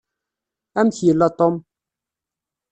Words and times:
Amek 0.79 0.97
yella 1.05 1.27
Tom? 1.37 1.55